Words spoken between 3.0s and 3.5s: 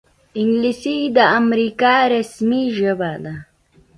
ده